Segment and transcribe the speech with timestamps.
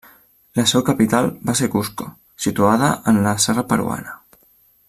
[0.61, 2.09] El seu capital va ser Cusco,
[2.47, 4.21] situada en la serra peruana.